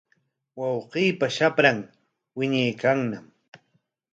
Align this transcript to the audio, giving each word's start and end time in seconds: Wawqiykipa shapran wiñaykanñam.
Wawqiykipa 0.59 1.27
shapran 1.35 1.77
wiñaykanñam. 2.37 3.25